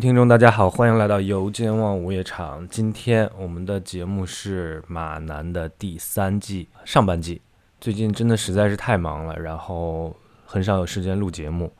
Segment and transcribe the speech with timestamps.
[0.00, 2.64] 听众，大家好，欢迎来到《游间忘午夜场》。
[2.68, 7.42] 今天我们的节目是马南的第三季上半季。
[7.78, 11.70] 最近真的实在是太忙了，然后很少有时间录节目。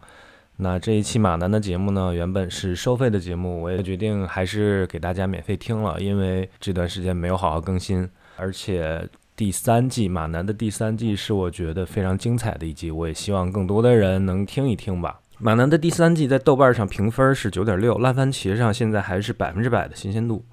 [0.56, 15.19] 那这一期马南的节目呢，原本是收费的节目，我也决定还是给大家免费听了，因为这段时间没有好好更新，而且第三季马南的第三季是我觉得非常精彩的一季，我也希望更多的人能听一听吧。
[15.42, 20.44] 马南的第三季在豆瓣上评分是九点六，烂番茄上现在还是百分之百的新鲜度。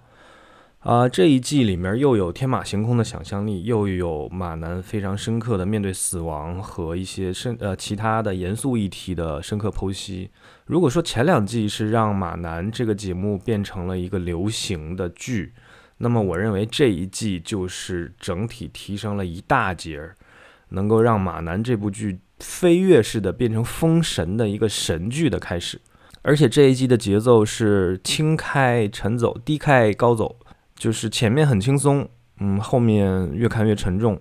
[0.79, 10.31] 啊，这一季里面又有天马行空的想象力，又有马南非常深刻的面对死亡和一些深呃其他的严肃议题的深刻剖析。
[10.67, 15.51] 如果说前两季是让马南这个节目变成了一个流行的剧，
[15.97, 20.15] 那么我认为这一季就是整体提升了一大截儿，
[20.69, 22.19] 能够让马南这部剧。
[22.39, 25.81] 飞跃式的变成封神的一个神剧的开始，
[26.21, 30.35] 而且这一季的节奏是轻开沉走，低开高走，
[30.75, 32.07] 就是前面很轻松，
[32.39, 34.19] 嗯，后面越看越沉重，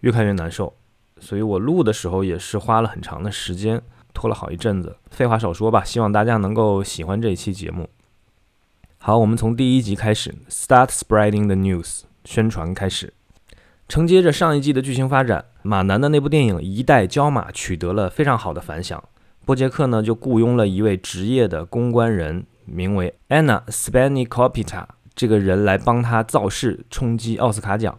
[0.00, 0.74] 越看越难受，
[1.18, 3.82] 所以我录的时候也是花了很长的时间，
[4.14, 4.96] 拖了好一阵子。
[5.10, 7.88] 废话少说吧，希望大家能够喜欢这一期节目。
[8.98, 13.12] 好，我们从第一集开始，Start spreading the news，宣传开始。
[13.88, 19.02] 承接着上一季的剧情发展，马南的那部电影《一代骄马》取得了非常好的反响。
[19.44, 24.84] 波杰克呢就雇佣了一位职业的公关人，名为 Anna Spanikopita
[25.14, 27.98] 这个人来帮他造势，冲击奥斯卡奖。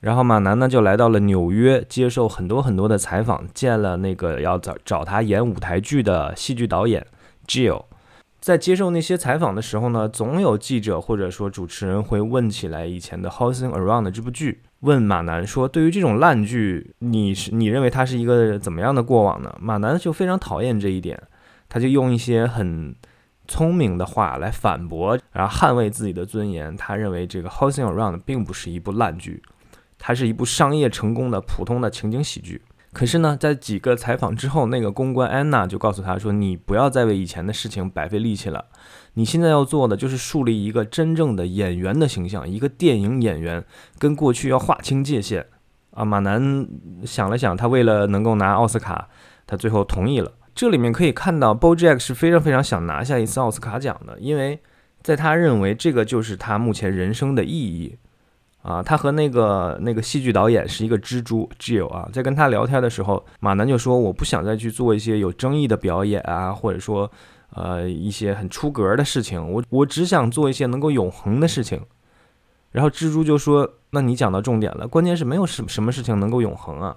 [0.00, 7.06] 然后马南呢就来到了纽约，接受很多很多的采访，见了那个要找找他演舞台剧的戏剧导演
[7.46, 7.84] Jill。
[8.40, 14.62] 在接受那些采访的时候呢，总有记者或者说主持人会问起来以前的《Housing Around》这部剧。
[14.82, 21.20] 问马南说：“对于这种烂剧，你是你认为它是一个怎么样的过往呢？”马南就非常讨厌这一点，
[21.68, 22.94] 他就用一些很
[23.46, 26.76] 聪明的话来反驳，然后捍卫自己的尊严。
[26.76, 29.42] 他认为这个《Housing Around》并不是一部烂剧，
[29.98, 32.60] 它是一部商业成功的普通的情景喜剧。
[32.92, 38.66] 可是呢，在几个采访之后，那个公关安娜就告诉他说：“你不要再为以前的事情白费力气了。
[39.14, 43.64] 你现在要做的就是树立一个真正的演员的形象，一个电影演员，
[43.98, 45.46] 跟过去要划清界限。”
[45.92, 46.66] 啊，马南
[47.04, 49.08] 想了想，他为了能够拿奥斯卡，
[49.46, 50.32] 他最后同意了。
[50.54, 54.60] 这里面可以看到，BoJack 是非常非常想拿下一次奥斯卡奖的，因为
[55.02, 57.96] 在他认为这个就是他目前人生的意义。
[58.62, 67.10] 啊，他和那个那个戏剧导演是一个蜘蛛 Jill 啊，在跟他聊天的时候，马南就说：“我不想再去做一些有争议的表演啊，或者说，
[67.54, 69.52] 呃，一些很出格的事情。
[69.52, 71.82] 我我只想做一些能够永恒的事情。”
[72.70, 76.96] 然后蜘蛛就说：“那你讲到重点了，关键是没有什什么事情能够永恒啊。”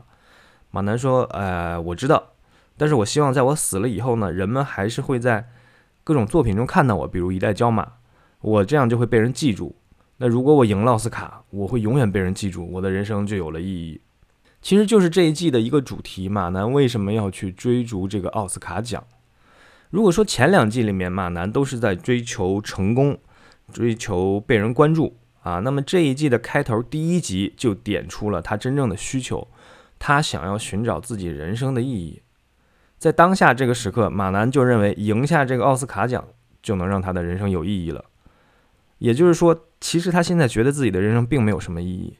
[0.70, 2.22] 马南说：“呃，我知道，
[2.78, 5.50] 但是我希望在我死了以后呢，人们还是会在
[6.04, 7.84] 各种作品中看到我，比如《一代骄马》，
[8.42, 9.76] 我这样就会被人记住。”
[10.18, 14.00] 那如果我赢了奥斯卡，我会永远被人记住，我的人生就有了意义。
[14.62, 19.04] 其实就是这一季的一个主题，马南为什么要去追逐这个奥斯卡奖？
[19.92, 23.18] 如果说前两季里面马南都是在追求成功，
[23.72, 29.48] 追求被人关注啊，那么这一季的开头第一集就点出了他真正的需求，
[30.00, 32.22] 他想要寻找自己人生的意义。
[32.98, 36.26] 在当下这个时刻，马南就认为赢下这个奥斯卡奖
[36.64, 38.06] 就能让他的人生有意义了。
[38.98, 42.18] 也就是说，其实他现在觉得自己的人生并没有什么意义，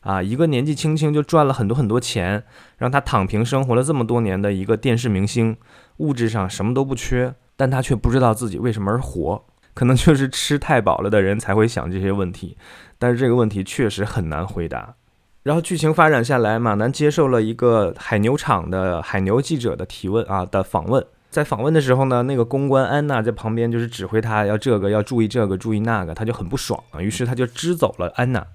[0.00, 2.44] 啊，一个年纪轻轻就赚了很多很多钱，
[2.78, 5.56] 让他躺平生活了这么多年的一个电视明星，
[5.98, 12.56] 物质上什么都不缺，但他却不知道自己为什么而活，可能就是吃太饱了的人才会想这些问题，
[12.98, 14.94] 但是这个问题确实很难回答。
[15.42, 21.04] 然后剧情发展下来，马南接受了一个海牛场的海牛记者的提问啊的访问。
[21.32, 28.46] 在访问的时候呢，那个公关安娜在旁边就是指挥他要这个要注意这个注意那个，他就很不爽啊，于是他就支走了安娜，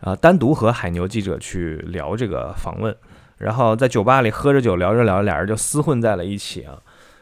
[0.00, 2.92] 啊，单独和海牛记者去聊这个访问，
[3.38, 6.76] 然后在酒吧里喝着酒聊着聊着，俩人就厮混在了一起啊。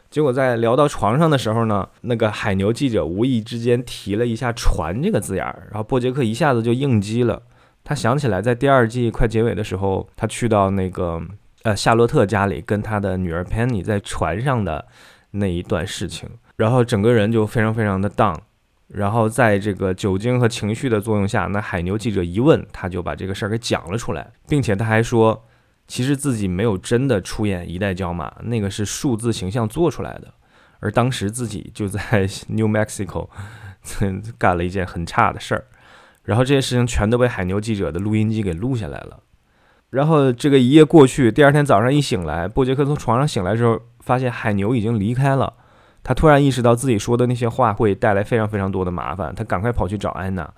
[0.09, 7.43] 结果在聊到床上的时候呢，那个海牛记者无意之间提了一下“船”这个字眼儿，然后波杰克一下子就应激了，
[7.83, 11.21] 他想起来在第二季快结尾的时候，他去到那个。
[11.63, 14.87] 呃，夏洛特家里跟他的女儿 Penny 在船上的
[15.31, 18.37] 那一段事情，然后整个人就非常非常的 down，
[18.87, 25.45] 然后在这个酒精和情绪的作用下，那海牛记者一问，他就把这个事儿给讲了出来，并且他还说，
[25.85, 30.33] 其实自己没有真的出演一代骄马，那个是数字形象做出来的，
[30.79, 32.01] 而当时自己就在
[32.47, 33.27] New Mexico
[34.39, 35.65] 干了一件很差的事儿，
[36.23, 39.19] 然后这些事情全都被海牛记者的录音机给录下来了。
[39.89, 45.53] 然后这个一夜过去，第二天早上一醒来，波杰克从床上醒来之后，发现海牛已经离开了，
[46.03, 50.53] 他突然意识到自己说的那些话会带来非常非常多的麻烦，他赶快跑去找安娜。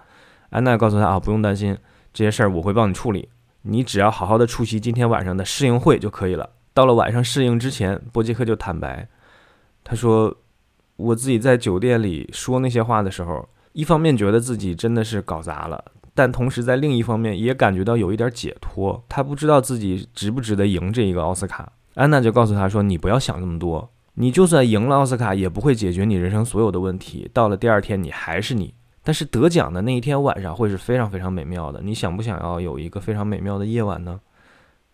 [0.50, 1.78] 安娜告诉他啊，不用担心
[2.14, 3.30] 这些事儿，我会帮你处理，
[3.62, 6.50] 你只要好好的出席今天晚上的试映会就可以了。
[6.74, 9.08] 到了晚上试映之前，波杰克就坦白，
[9.84, 10.36] 他说
[10.98, 15.84] 我自己在酒店里说那些话的时候，一方面觉得自己真的是搞砸了，
[16.14, 19.04] 但同时在另一方面也感觉到有一点解脱。
[19.08, 21.72] 他不知道自己值不值得赢这一个奥斯卡。
[21.96, 23.90] 安娜就告诉他说，你不要想那么多。
[24.16, 27.30] 你就算赢了奥斯卡，也不会解决你人生所有的问题。
[27.34, 28.74] 到了第二天，你还是你。
[29.04, 31.82] 但是得奖的那一天晚上会是非常非常美妙的。
[31.82, 34.20] 你想不想要有一个非常美妙的夜晚呢？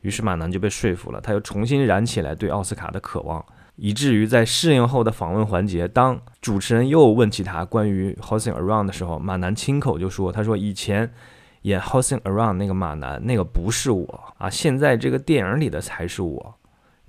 [0.02, 3.44] 于是马南就被说服了，他又重新燃起来对奥斯卡的渴望，
[3.78, 11.12] 以至于在适应后的访问环节，当主持人又问起他关于《Housing Around》的时候，马南亲口就说：“他说以前
[11.62, 16.56] 演《Housing Around》那个马南，那个不是我啊，现在这个电影里的才是我。”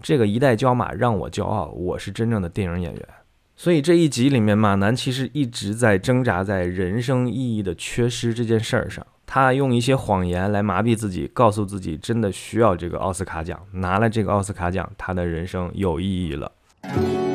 [0.00, 3.09] 这个一代骄马让我骄傲，我是真正的电影演员。
[3.56, 9.05] 所以这一集里面，马南其实一直在挣扎在人生意义的缺失这件事儿上。
[9.26, 16.53] 他用一些谎言来麻痹自己，告诉自己真的需要这个奥斯卡奖，拿了这个奥斯卡奖，他的人生有意义了。
[16.88, 17.27] Thank you.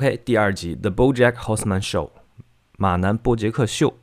[0.00, 2.06] OK，第二集《The BoJack Horseman Show》
[2.78, 3.98] 马南波杰克秀。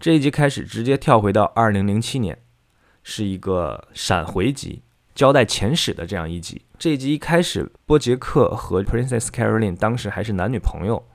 [0.00, 2.36] 这一集开始直接跳回到二零零七年，
[3.04, 4.82] 是一个闪回集，
[5.14, 6.62] 交代前史的这样一集。
[6.76, 11.06] 这一集一开始，波杰克和 Princess Caroline 当时还是男女朋友。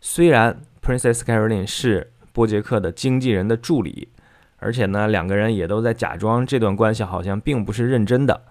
[0.00, 4.08] 虽然 Princess Caroline 是波杰克的经纪人的助理，
[4.56, 8.46] 而且呢，两个人也都在假装这段关系好像并不是认真的。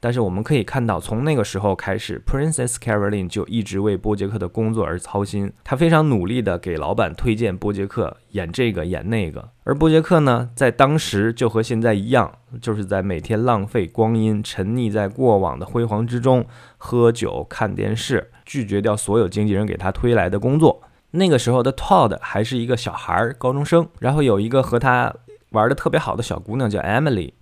[0.00, 5.52] 但是我们可以看到，从那个时候开始，Princess Caroline 就一直为波杰克的工作而操心。
[5.64, 9.48] 她非常努力地给老板推荐波杰克演这个演那个。
[9.64, 16.46] 而波杰克呢，在当时就和现在一样，就是在每天浪费光阴，沉溺在过往的辉煌之中，
[16.76, 20.82] 喝酒看电视，拒绝掉所有经纪人给他推来的工作。
[21.10, 25.12] 那个时候的 Todd 还是一个小孩儿，高中生，然后有一个和他
[25.50, 27.32] 玩的特别好的小姑娘叫 Emily。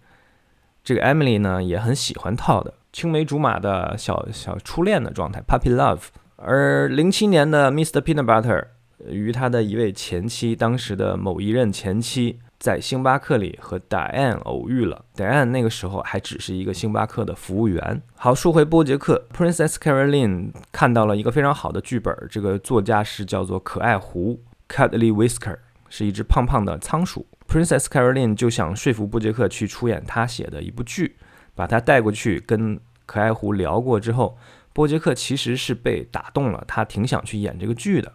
[0.86, 6.02] 这个 Emily 呢也很喜欢 Todd，青梅竹马的小小初恋的状态，puppy love。
[6.36, 8.00] 而零七年的 Mr.
[8.00, 8.66] Peanut Butter
[9.08, 15.04] 与他的一位前妻，当时的某一任前妻，在星巴克里和 Diane 偶遇了。
[15.16, 18.00] Diane 那个时候还只是一个星巴克的服务员。
[18.14, 25.56] 好，说回波杰克，Princess Caroline 看到了一个非常好的剧本，这个作家是叫做可爱狐 Cuddly Whisker，
[25.96, 27.24] 是一只胖胖的仓鼠。
[27.48, 31.16] Princess Caroline 就想说服波杰克去出演他写的一部剧，
[31.54, 34.36] 把他带过去跟可爱狐聊过之后，
[34.74, 38.12] 波杰克其实是被打动了，他挺想去演这个剧的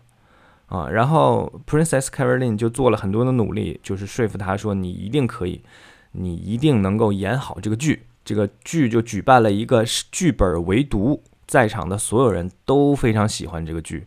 [0.67, 0.88] 啊。
[0.89, 5.63] 然后 Princess Caroline 就做了很多的努力，就是说服他说你一定可以，
[6.11, 8.03] 你一定能够演好这个剧。
[8.23, 14.05] 这个剧就举办了一个剧本围读，在场的所有人都非常喜欢这个剧，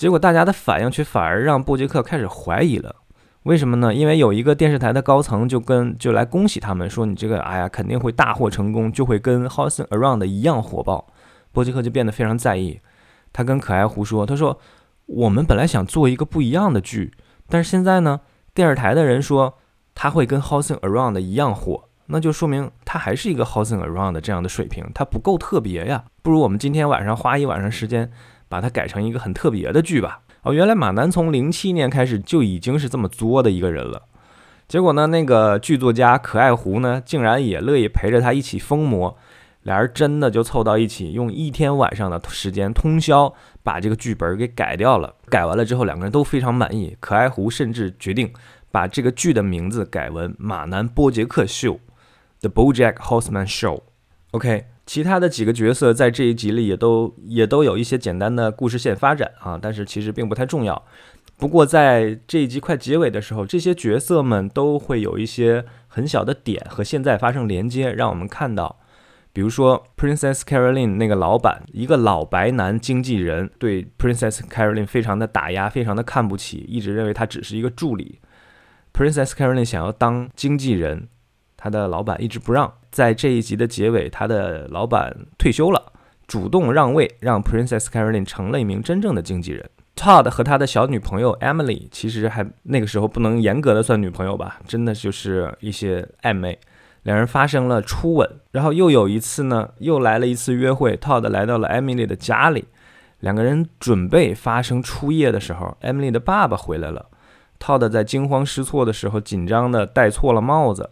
[0.00, 2.96] 结果大家的反应却反而让波杰克开始怀疑了。
[3.42, 3.92] 为什么呢？
[3.92, 11.06] 因为有一个电视台的高层就跟就来恭喜他们说：“你这个，哎呀，肯定会大获成功，就会跟《Housing Around》一样火爆。”
[11.52, 12.80] 波杰克就变得非常在意。
[13.30, 14.58] 他跟可爱狐说：“他说
[15.04, 17.12] 我们本来想做一个不一样的剧，
[17.50, 18.20] 但是现在呢，
[18.54, 19.58] 电视台的人说
[19.94, 26.04] 他会跟《Housing Around》一样火，那就说明他还是一个《Housing Around》这样的水平，他不够特别呀。
[26.22, 28.10] 不如我们今天晚上花一晚上时间，
[28.50, 34.02] 把它改成一个很特别的剧吧。”哦，原来马南从零七年开始就已经是这么作的一个人了。
[34.66, 39.16] 结果呢，那个剧作家可爱狐呢，竟然也乐意陪着他一起疯魔。
[39.64, 45.14] 俩人真的就凑到一起，用一天晚上的时间通宵把这个剧本给改掉了。
[45.28, 46.96] 改完了之后，两个人都非常满意。
[47.00, 48.32] 可爱狐甚至决定
[48.70, 51.74] 把这个剧的名字改为《马南波杰克秀》
[52.40, 53.82] （The BoJack Horseman Show）。
[54.30, 54.64] OK。
[54.90, 60.84] 其他的几个角色在这一集里也都也都有一些简单的故事线发展啊，但是其实并不太重要。
[61.36, 68.80] 不过在这一集快结尾的时候，这些角色们都会有一些很小的点和现在发生连接，让我们看到，
[69.32, 78.18] 比如说 Princess Caroline 那个老板，一个老白男经纪人，对 Princess Caroline 非常的打压，非常的看不起，一直认为他只是一个助理。
[78.92, 81.06] Princess Caroline 想要当经纪人，
[81.56, 82.74] 他的老板一直不让。
[82.90, 85.92] 在这一集的结尾，他的老板退休了，
[86.26, 89.68] 主动让位，让 Princess Caroline 成了一名真正的经纪人。
[89.96, 96.58] Todd 和他的小女朋友 Emily 其实还那个时候不能严格的算女朋友吧，真的就是一些暧昧。
[97.02, 100.96] 两人发生了初吻，然后又有一次呢，又来了一次约会。
[100.96, 102.66] Todd 来到了 Emily 的家里，
[103.20, 107.06] 两个人准备发生初夜的时候，Emily 的爸爸回来了。
[107.58, 110.88] Todd 在惊慌失措的时候，紧张的戴错了帽子，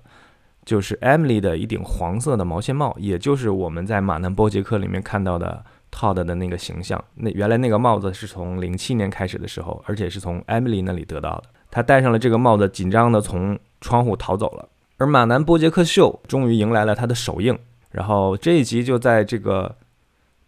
[0.68, 7.02] 就是 Emily 的一顶黄色的毛线帽，也就是我们在《马南波杰克》里面看到的 Todd 的那个形象。
[7.14, 11.44] 那原来那个帽子是从零七年开始的时候，而且是从 Emily 那里得到的。
[11.70, 14.68] 他戴上了这个帽子，紧张的从窗户逃走了。
[14.98, 17.58] 而马南波杰克秀终于迎来了它的首映，
[17.92, 19.74] 然后这一集就在这个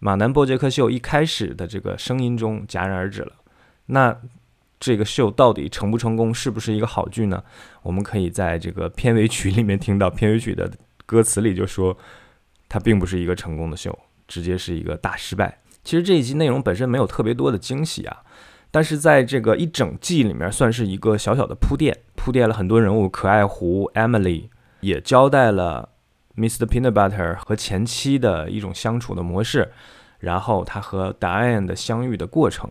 [0.01, 3.33] 马南波杰克秀一开始的这个声音中戛然而止了。
[3.87, 4.15] 那
[4.81, 7.45] 这个秀到底成不成功，是不是一个好剧呢？
[7.83, 10.73] 我们可以在这个片尾曲里面听到，片尾曲的
[11.05, 11.97] 歌词里就说
[12.67, 13.97] 它并不是一个成功的秀，
[14.27, 15.61] 直接是一个大失败。
[15.85, 18.23] 其实这一集内容本身没有特别多的惊喜啊。
[18.71, 24.49] 但是在这个一整季里面，算是一个小小的铺垫，铺垫了很多人物，可爱狐 Emily
[24.81, 25.91] 也交代了
[26.37, 26.65] Mr.
[26.65, 29.73] Peanut Butter 和前妻的一种相处的模式，
[30.21, 32.71] 然后他和 Diane 的相遇的过程。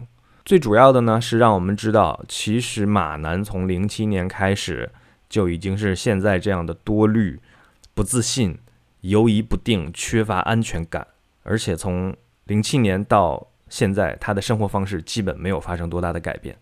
[0.50, 4.92] 最主要的呢，是让我们知道，其实马南从零七年开始
[5.30, 7.40] 就已经是现在这样的多虑、
[7.94, 8.58] 不自信、
[9.02, 11.06] 犹疑不定、缺乏安全感，
[11.44, 12.16] 而且从
[12.46, 13.46] 零七年到。
[13.70, 16.58] 现在他的生活方式基本没有发生多大的改变。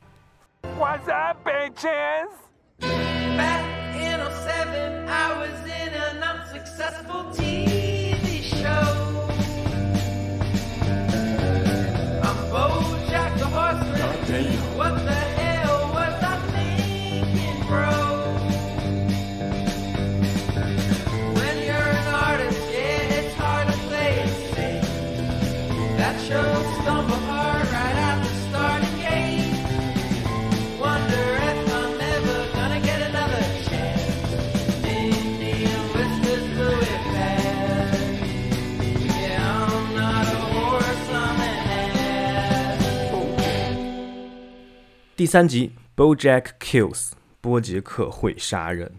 [45.18, 48.92] 第三集，BoJack Kills，波杰克会杀人。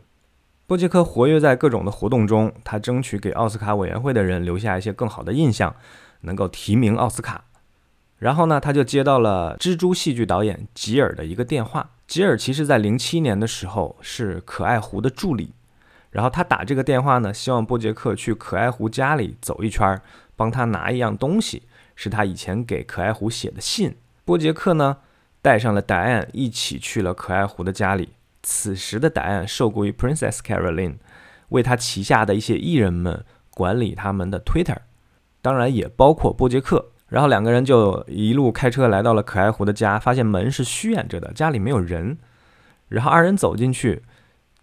[0.67, 5.77] 波杰克活跃在各种的活动中，他争取给奥斯卡委员会的人留下一些更好的印象，
[6.23, 7.45] 能够提名奥斯卡。
[8.19, 11.91] 然后呢，他就接到了蜘蛛戏剧导演吉尔的一个电话。
[12.09, 15.53] 吉尔其实在零七年的时候是可爱狐的助理，
[16.11, 20.03] 然后他打这个电话呢，希望波杰克去可爱狐家里走一圈，
[20.35, 21.63] 帮他拿一样东西，
[21.95, 23.97] 是他以前给可爱狐写的信。
[24.25, 24.97] 波杰克呢？
[25.41, 28.11] 带上了答案，一起去了可爱湖的家里。
[28.43, 30.97] 此时的答案受雇于 Princess Caroline，
[31.51, 34.79] 为他旗下的一些艺人们管理他们的 Twitter，
[35.43, 36.93] 当然也包括波杰克。
[37.09, 42.19] 然后两个人就一路开车来到了可爱湖的家，发现门是虚掩着的，家里没有人。
[42.89, 44.03] 然后二人走进去，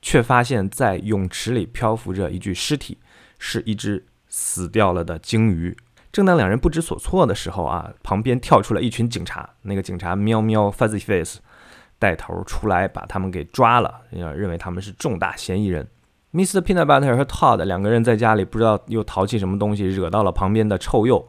[0.02, 3.00] 却发现在泳池里漂浮着一具尸体，
[3.40, 5.76] 是一只死掉了的鲸鱼。
[6.16, 9.50] 正当两人不知所措的时候啊，旁边跳出来一群警察。
[9.64, 11.40] 那个警察喵喵 fuzzy face
[12.00, 15.86] 带头出来把他们给抓了，认为他们是重大嫌疑人。
[16.32, 16.62] Mr.
[16.62, 21.26] Peanut Butter 和 Todd 两个人在家里不知道又淘气什么东西，惹到了旁边的臭鼬，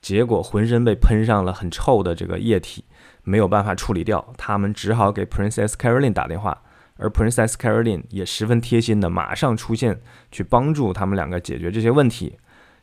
[0.00, 2.86] 结果浑身被喷上了很臭的这个液体，
[3.22, 4.32] 没有办法处理掉。
[4.38, 6.62] 他们只好给 Princess Caroline 打电话，
[6.96, 10.00] 而 Princess Caroline 也十分贴心的马上出现
[10.32, 12.38] 去帮助他们两个解决这些问题。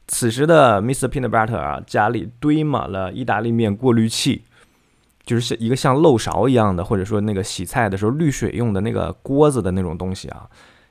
[0.08, 1.08] 此时的 Mr.
[1.08, 4.44] Peanut Butter 啊，家里堆满了意大利面过滤器，
[5.26, 10.48] 就是像一个像漏勺一样的，或者说那个洗菜的时候滤水用的那个锅子的那种东西啊。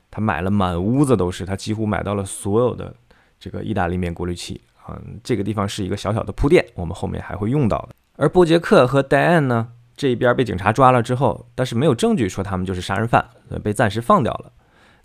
[0.09, 2.93] 他买了满屋子都是，他几乎买到了所有的
[3.39, 4.61] 这个意大利面过滤器。
[4.87, 7.95] 嗯，这个地方是一个小小的铺垫，我们后面还会用到的。
[8.15, 13.25] 而波杰克和戴安呢，这边被警察抓了之后，但是没有证据说他们就是杀人犯，
[13.63, 14.51] 被暂时放掉了。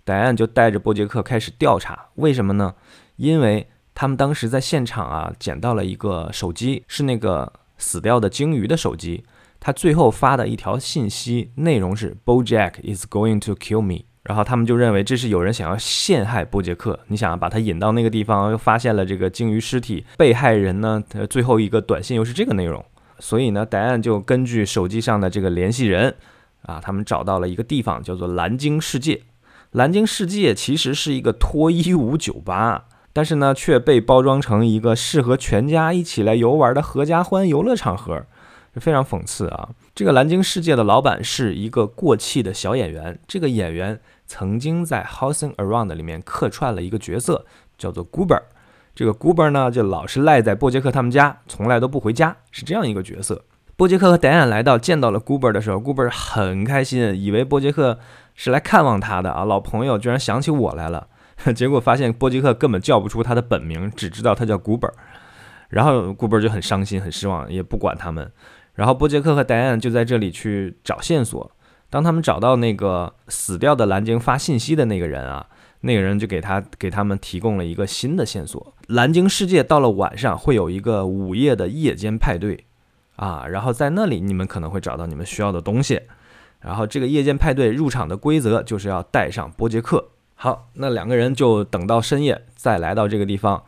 [0.03, 2.75] 戴安就带着波杰克开始调查，为什么呢？
[3.15, 3.67] 因为
[3.99, 9.25] 他们当时在现场啊，捡到了一个手机，是那个死掉的鲸鱼的手机。
[9.59, 16.97] 他最后发的一条信息内容是 “BoJack is going to kill me”，然后他们就认为这是有人想要陷害波杰克。
[17.07, 21.03] 你想把他引到那个地方，又发现了这个鲸鱼尸体，被害人呢？
[21.29, 22.81] 最后一个短信又是这个内容，
[23.19, 26.15] 所以呢，戴安就根据手机上的这个联系人
[26.61, 29.23] 啊，他们找到了一个地方，叫做蓝鲸世界。
[29.71, 32.85] 蓝鲸世界其实是一个脱衣舞酒吧。
[33.11, 38.23] 但是呢，却被包装成一个适合全家一起来游玩的合家欢游乐场合，
[38.75, 39.69] 非常讽刺啊！
[39.95, 47.45] 这个蓝鲸世界的老板是一个过气的小演员，这个演员曾经在《Housing Around》里面客串了一个角色，
[47.77, 48.43] 叫做 Goober。
[48.95, 53.43] 这个 Goober 呢，就老是赖在波杰克他们家，从来都不回家，是这样一个角色。
[53.75, 57.97] 波杰克和戴安来到，见到了 Goober 的时候，Goober 很开心，以为波杰克
[58.35, 61.07] 是来看望他的啊，老朋友居然想起我来了。
[61.55, 64.91] 结果发现波杰克根本叫不出他的本名，只知道他叫 Goober。
[65.69, 68.31] 然后 Goober 就很伤心、很失望，也不管他们。
[68.73, 71.51] 然后波杰克和戴安就在这里去找线索。
[71.89, 75.47] 当他们找到那个死掉的蓝鲸发信息的那个人啊。
[75.81, 82.65] 那个人就给他给他们提供了一个新的线索：蓝鲸世界到了晚上会有一个午夜的夜间派对，
[83.15, 86.01] 啊，然后在那里你们可能会找到你们需要的东西。
[86.59, 90.09] 然后这个夜间派对入场的规则就是要带上波杰克。
[90.41, 93.61] 好，那两个人就等到深夜再来到这个地方，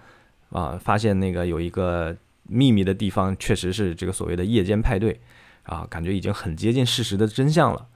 [0.52, 5.20] 啊，发现那个有一个秘密的地方，确实是这个所谓的夜间派对，
[5.64, 7.88] 啊，感觉已经很接近事实的真相了。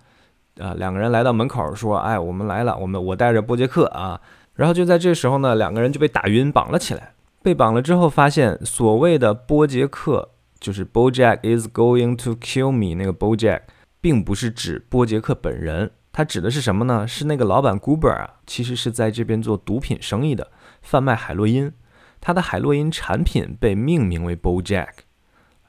[0.59, 4.19] 啊，两个人来到门口说：“哎，我们来了，我们我带着波杰克啊。”
[4.55, 7.13] 然后就在这时候呢，两个人就被打晕，绑了起来。
[7.41, 13.61] 被绑了之后，发现所谓的波杰克就是 BoJack is going to kill me 那个 BoJack，
[14.01, 17.05] 并不是指波杰克本人，它指的是什么呢？
[17.05, 20.49] 是那个老板 Goober 啊，其实是在这边做毒品生意的，
[20.81, 21.73] 贩卖海洛因。
[22.21, 24.93] 他的海洛因产品被命名为 BoJack。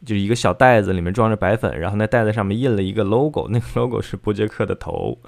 [0.05, 5.19] 就是一个小袋子，里面装着白粉，然后那袋子上面印了一个 logo，那个 logo 是波杰克的头，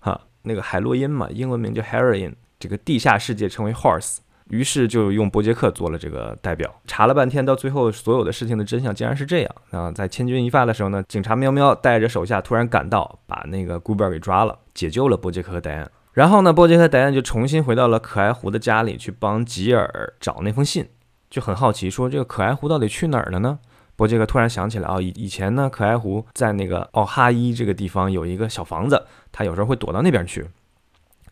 [0.00, 4.16] 哈，那个海洛因嘛，英文名叫 heroin，这个地下世界称为 horse，
[4.50, 6.72] 于是就用波杰克做了这个代表。
[6.86, 9.90] 查了半天，到最后所有的事情的真相竟然是这样啊！
[9.92, 15.90] 在千钧一发的时候呢，警察喵喵带着手下突然赶到，把那个 Goober 给抓了，解救了波杰克和戴安。
[16.12, 20.88] 然后呢，波杰克和戴安就重新回到了可爱湖的家里去帮吉尔找那封信，
[21.30, 23.58] 就很好奇说这个可爱湖到底去哪儿了呢？
[23.96, 30.44] 波杰克突然想起来啊，以以前呢，可爱湖在那个奥哈伊这个地方有一个小房子，他有时候会躲到那边去，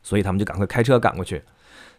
[0.02, 1.42] 所以他们就赶快开车赶过去。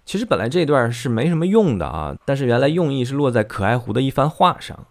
[0.06, 4.88] 其实本来这段是没什么用的啊，但是原来用意是落在可爱湖的一番话上。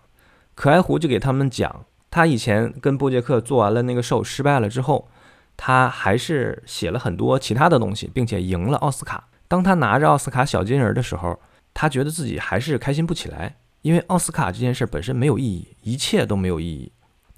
[0.55, 5.09] 可爱湖就给他们讲，他以前跟波杰克做完了那个兽失败了之后，
[5.57, 9.29] 他还是写了很多其他的东西，并且赢了奥斯卡。
[9.48, 11.38] 当他拿着奥斯卡小金人的时候，
[11.75, 13.57] 他觉得自己还是开心不起来。
[13.83, 16.92] 因为奥斯卡这件事本身没有意义，一切都没有意义。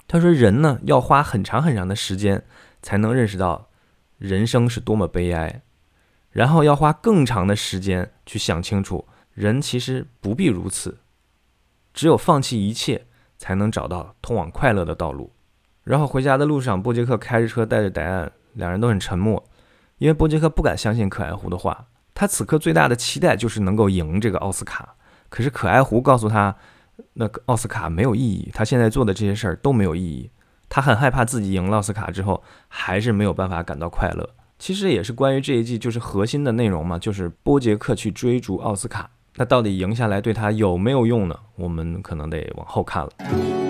[0.07, 2.43] 他说：“人呢，要花很长很长的时间
[2.83, 3.69] 才能认识到
[4.19, 5.61] 人生是多么悲哀，
[6.35, 10.97] 然后要花更长的时间去想清楚，人其实不必如此。
[11.93, 13.05] 只有放弃一切，
[13.37, 15.31] 才能找到通往快乐的道路。”
[15.85, 19.41] 然后回家的路上，波杰克开着车带着戴安，两人都很沉默，
[19.97, 21.87] 因为波杰克不敢相信可爱狐的话。
[22.13, 24.95] 他此刻最大的期待就是能够赢这个奥斯卡。
[25.29, 26.53] 可是可爱狐告诉他，
[27.13, 30.29] 那个奥斯卡没有意义，他现在做的这些事儿都没有意义。
[30.67, 34.29] 他很害怕自己赢了奥斯卡之后，还是没有办法感到快乐。
[34.65, 41.37] 其实也是关于这一季就是核心的内容嘛，就是波杰克去追逐奥斯卡，那到底赢下来对他有没有用呢？
[41.55, 43.64] 我们可能得往后看了。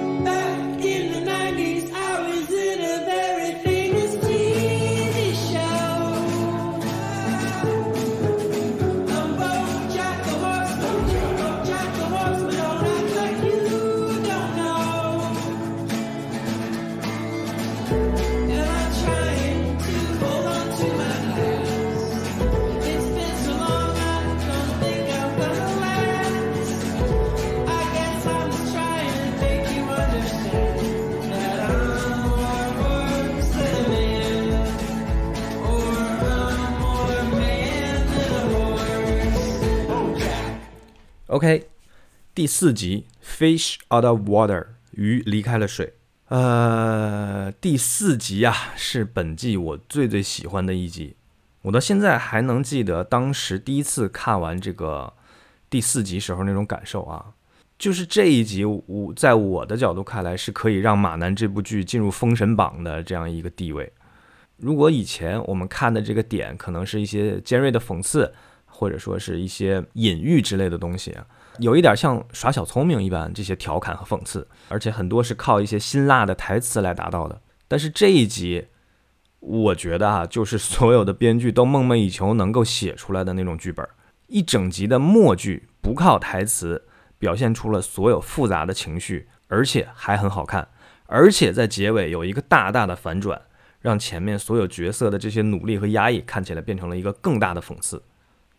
[41.36, 41.68] OK，
[42.34, 45.92] 第四集，Fish out of water，鱼离开了水。
[46.30, 51.18] 呃，第四集啊，是本季我最最喜欢的一集。
[51.64, 55.12] 我到现在还能记得当时第一次看完这个
[55.70, 57.34] 第四集时候那种感受啊，
[57.78, 63.92] 就是这一集，我在我的角度看来是可以让马南这部剧进入封神榜的这样一个地位。
[64.56, 68.34] 如果以前我们看的这个点可能是一些尖锐的讽刺。
[68.78, 71.16] 或者说是一些隐喻之类的东西，
[71.60, 77.42] 有一点像耍小聪明一般，这些调侃和讽刺，而且很多是靠一些辛辣的台词来达到的。
[77.70, 78.68] 但是这一集，
[79.40, 83.88] 我觉得啊，就是所有的编剧都梦寐以求能够写出来的那种剧本，
[84.28, 86.84] 一整集的默剧，不靠台词，
[87.18, 90.68] 表现出了所有复杂的情绪，而且还很好看，
[91.06, 93.42] 而且在结尾有一个大大的反转，
[93.80, 98.04] 让前面所有角色的这些努力和压抑看起来变成了一个更大的讽刺。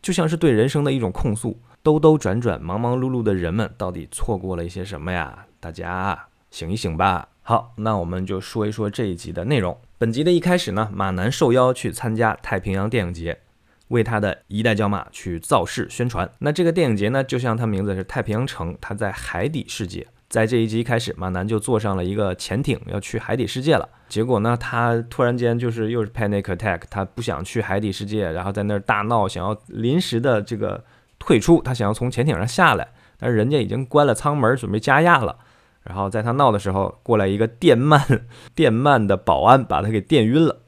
[0.06, 5.46] 就像是对人生的一种控诉，兜兜转转、忙忙碌碌的人们到底错过了一些什么呀？
[5.58, 7.26] 大家醒一醒吧。
[7.42, 9.76] 好，那我们就说一说这一集的内容。
[9.98, 13.40] 本集的一开始呢，马南受邀去参加太平洋电影节，
[13.88, 16.30] 为他的一代骄马去造势宣传。
[16.38, 20.06] 那这个电影节呢，就像它名字是太平洋城，它在海底世界。
[20.36, 23.88] 在这一集开始，马南就坐上了一个潜艇，要去海底世界了。
[24.06, 30.84] 结果呢，他突然间就是又是 panic attack，他不想去海底世界，然后在那儿大闹，想要临时的这个
[31.18, 35.38] 退出，他想要从潜艇上下来，但是人家已经关了舱门，准备加压了。
[35.84, 38.20] 然后在他闹的时候，过来一个电鳗
[38.54, 40.60] 电鳗的保安，把他给电晕了。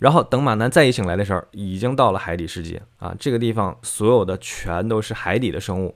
[0.00, 3.14] 然后等马南再一醒来的时候，已经到了海底世界啊！
[3.20, 5.94] 这个地方所有的全都是海底的生物。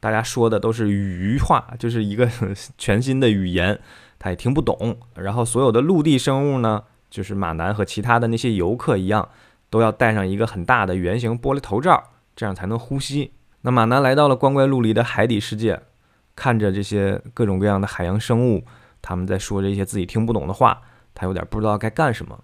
[0.00, 2.28] 大家说的都是鱼话，就是一个
[2.78, 3.78] 全新的语言，
[4.18, 4.96] 他也听不懂。
[5.14, 9.28] 然后所有的陆地生物呢，就是马南和其他的那些游客一样，
[9.70, 12.02] 都要戴上一个很大的圆形玻璃头罩，
[12.36, 13.32] 这样才能呼吸。
[13.62, 15.80] 那马南来到了光怪陆离的海底世界，
[16.36, 18.64] 看着这些各种各样的海洋生物，
[19.02, 20.80] 他们在说着一些自己听不懂的话，
[21.12, 22.38] 他有点不知道该干什么。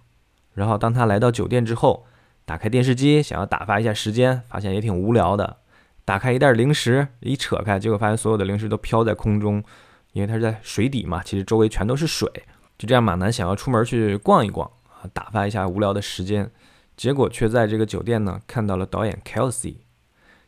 [0.55, 2.05] 然后当他来到酒店之后，
[2.45, 5.59] 打开电视机想要打发一下时间，发现也挺无聊的。
[6.05, 9.64] 打开一袋零食，一扯开，结果发现所有的零食都飘在空中，
[10.12, 12.29] 因为它是在水底嘛，其实周围全都是水。
[12.77, 16.51] 就这样，马南想要出门去逛一逛啊，打发一下无聊的时间，
[16.95, 19.77] 结果却在这个酒店呢看到了导演 Kelsey，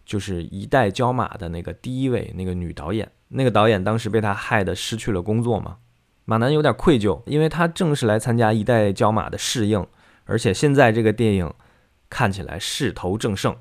[0.04, 3.10] 就是《一代骄马》的那个第一位那个女导演。
[3.28, 5.78] 那个导演当时被他害得失去了工作嘛，
[6.26, 9.86] 马南有点愧疚，因为他正是来参加《一代骄马》的试映，
[10.26, 11.54] 而且现在这个电影
[12.10, 13.56] 看起来势头正盛，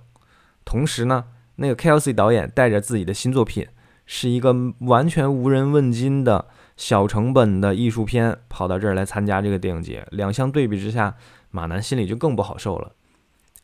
[0.65, 1.25] 同时呢。
[1.57, 3.67] 那个 Kelsey 导演带着自己的新作品，
[4.05, 10.05] 是一个完全无人问津的小成本的艺术片，跑到这儿来参加这个电影节。
[10.11, 11.15] 两相对比之下，
[11.51, 12.91] 马南心里就更不好受了。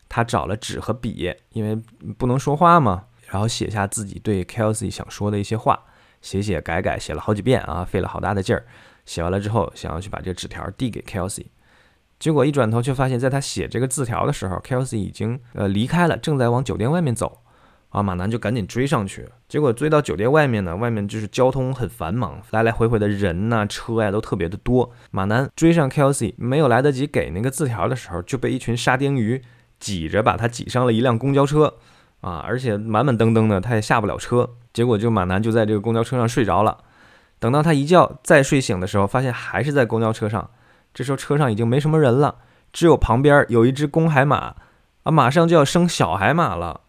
[0.08, 1.74] 他找了纸和笔，因为
[2.18, 5.84] 不能说话嘛，然后写下自己对 Kelsey 想说的一些话，
[6.20, 8.64] 写写改改，写了好几遍啊，费了好大的劲儿。
[9.04, 11.46] 写完了之后，想要去把这个纸条递给 Kelsey，
[12.18, 17.41] 结果一转头却发现，在他写这个字条的时候，Kelsey 已经呃离开了，正在往酒店外面走。
[17.92, 24.90] 啊，马南就赶紧追上去，结果追到酒店外面呢，外面就是交通很繁忙，来来回回的人呐、车呀都特别的多。
[25.10, 29.42] 马南追上 Kelsey，没有来得及给那个字条的时候，就被一群沙丁鱼
[29.78, 31.74] 挤着把他挤上了一辆公交车，
[32.22, 34.48] 啊，而且满满登登的，他也下不了车。
[34.72, 36.78] 结果就马南就在这个公交车上睡着了。
[37.38, 40.48] 等到他一觉再睡醒的时候，发现还是在公交车上。
[40.94, 42.36] 这时候车上已经没什么人了，
[42.72, 44.54] 只有旁边有一只公海马，
[45.02, 46.80] 啊，马上就要生小海马了。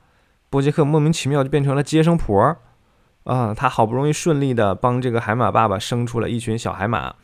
[0.54, 2.60] 波杰克莫名其妙就变成了接生婆儿，
[3.24, 7.16] 啊，他好不容易顺利的帮这个海马爸爸生出了一群小海马。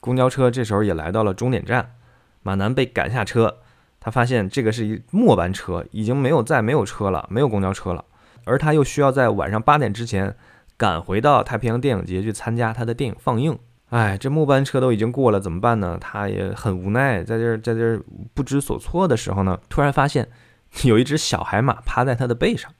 [0.00, 1.94] 公交车这时候也来到了终点站，
[2.42, 3.58] 马南被赶下车，
[4.00, 8.04] 他发现这个是一末班车，已经没有再没有车了，没有公交车了，
[8.46, 10.34] 而他又需要在晚上八点之前
[10.76, 13.56] 赶回到太平洋电影节去参加他的电影放映。
[13.90, 15.96] 哎，这末班车都已经过了，怎么办呢？
[16.00, 18.02] 他也很无奈，在这儿在这儿
[18.34, 20.28] 不知所措的时候呢，突然发现。
[20.84, 22.72] 有一只小海马趴在他的背上，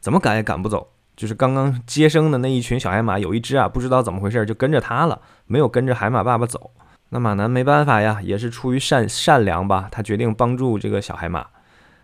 [0.00, 0.92] 怎么赶也赶不走。
[1.16, 6.70] 就是刚刚接生的那一群小海马，有一只啊，不知道怎么回事就跟着他了，没有跟着海马爸爸走。
[7.08, 11.46] 那马南没办法呀，也是出于善善良吧，他决定帮助这个小海马。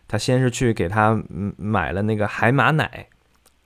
[0.08, 1.22] 他先是去给他
[1.56, 3.06] 买了那个海马奶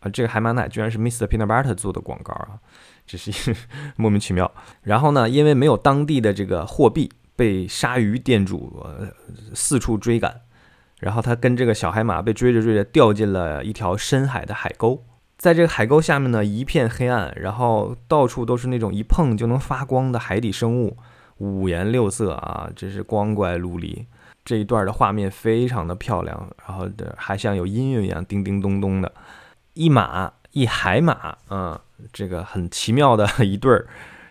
[0.00, 1.26] 啊，这个海马奶居然是 Mr.
[1.26, 2.58] Peanut Butter 做的广告啊，
[3.06, 3.56] 这是
[3.96, 4.52] 莫名其妙。
[4.82, 9.08] 然后呢，因为没有当地的这个货币，被鲨鱼店主呃
[9.54, 10.42] 四处追赶。
[11.00, 15.04] 然后他跟这个小海马被追着追着掉进了一条深海的海沟，
[15.36, 20.96] 在这个海沟下面呢一片黑暗，然后到处都是那种一碰就能发光的海底生物，
[21.36, 24.04] 五颜六色啊，真是光怪陆离。
[24.44, 29.12] 这一段的画面非常的漂亮，然后的还像有音乐一样叮叮咚咚的，
[29.74, 31.78] 一马一海马，嗯，
[32.12, 33.86] 这个很奇妙的一对儿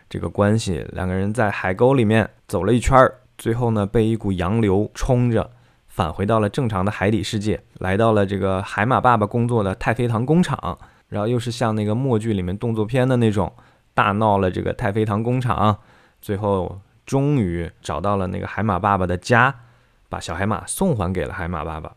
[0.09, 5.51] 这个关系，两个人在海沟里面走了一圈，最后呢被一股洋流冲着。
[5.97, 10.77] 返回到了正常的海底世界，来到了这个海马爸爸工作的太妃糖工厂，
[11.09, 13.51] 然后又是像那个默剧里面动作片的那种，
[13.95, 15.79] 大闹了这个太妃糖工厂，
[16.21, 19.61] 最后终于找到了那个海马爸爸的家，
[20.07, 21.95] 把小海马送还给了海马爸爸。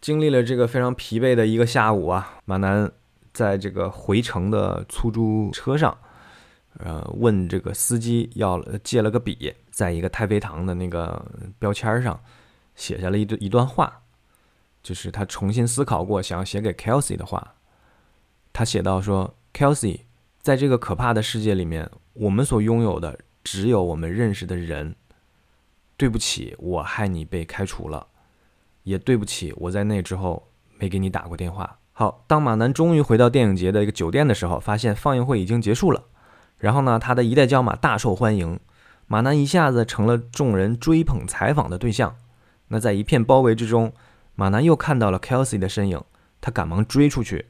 [0.00, 2.90] 经历了这个非常疲惫的一个下午啊，马南
[3.34, 5.94] 在这个回程的出租车上，
[6.78, 11.22] 呃，问这个司机要借了个笔，在一个太妃糖的那个
[11.58, 12.18] 标签上。
[12.74, 14.02] 写下了一段一段话，
[14.82, 17.54] 就是他重新思考过想要写给 Kelsey 的话。
[18.52, 20.00] 他写到说：“Kelsey，
[20.40, 24.94] 在这个可怕的世界里面，我们所拥有的只有我们认识的人。
[25.96, 28.06] 对不起，我害你被开除了，
[28.82, 36.04] 也对不起，我在那之后没给你打过电话。”好，当马南终于回到电影节的一个酒店的时候，发现放映会已经结束了。
[36.58, 38.58] 然后呢，他的一代骄马大受欢迎，
[39.06, 42.16] 马南一下子成了众人追捧采访的对象。
[42.72, 43.92] 那在一片包围之中，
[44.34, 46.02] 马南又看到了 Kelsey 的身影，
[46.40, 47.44] 他赶忙追出去。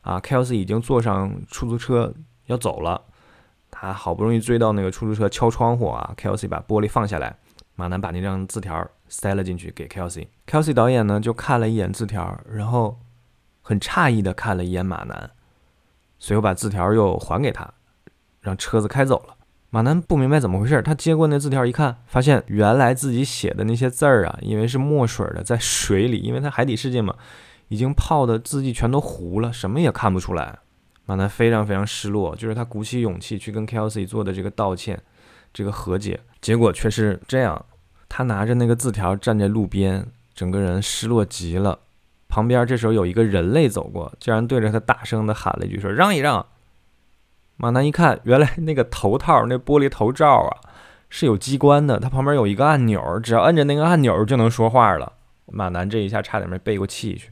[0.00, 2.12] 啊，Kelsey 已经坐上出租车
[2.46, 3.00] 要走了，
[3.70, 7.36] 他好不容易追到那个出租车，敲窗户啊，Kelsey 把玻璃放下来，
[7.76, 10.26] 马南把那张字条塞了进去给 Kelsey。
[10.44, 12.98] Kelsey 导演呢就看了一眼字条，然后
[13.62, 15.30] 很诧异的看了一眼马南，
[16.18, 17.72] 随后把字条又还给他，
[18.40, 19.33] 让车子开走了。
[19.74, 27.16] 马南不明白怎么回事，他接过那字条一看，发现原来自己写的那些字儿啊，因为是墨水的，在水里，因为他海底世界嘛，
[27.66, 30.60] 已经泡的字迹全都糊了，什么也看不出来。
[31.06, 35.02] 马南非常非常失落，就是他鼓起勇气去跟 Kelsey 做的这个道歉，
[35.52, 37.66] 这个和解，结果却是这样。
[38.08, 40.06] 他拿着那个字条站在路边，
[40.36, 41.80] 整个人失落极了。
[42.28, 46.46] 旁边这时候有一个人类走过，竟然对着他大声的喊了一句：“说让一让。”
[47.56, 50.56] 马南一看，原来那个头套、那玻璃头罩啊
[51.08, 55.12] 是有机关的，它旁边有一个按钮，只要摁着那个按钮就能说话了。
[55.46, 57.30] 马南这一下差点没背过气去。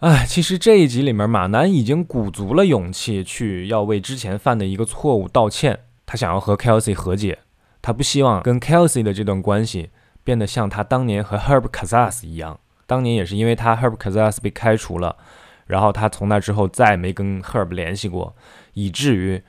[0.00, 7.38] 哎，其实这一集里面，马南已经鼓足了勇气去要为之前犯的一个错误道歉，他想要和 Kelsey 和解，
[7.80, 9.90] 他不希望跟 Kelsey 的这段关系
[10.24, 12.58] 变得像他当年和 Herb Kazas 一样。
[12.86, 15.16] 当年也是因为他 Herb Kazas 被开除了，
[15.66, 18.34] 然后他从那之后再也没跟 Herb 联系过。
[18.74, 19.42] 以至于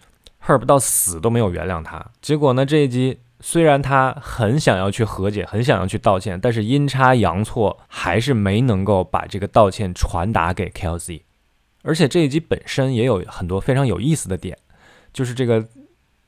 [0.46, 2.06] Herb 到死都没有原谅他。
[2.22, 11.22] 结果呢，这一集虽然他很想要去和解，很想要去道歉，但是阴差阳错还是没能够把这个道歉传达给 Kelsey。
[11.84, 14.58] 而且这一集本身也有很多非常有意思的点，
[15.14, 15.64] 就是这个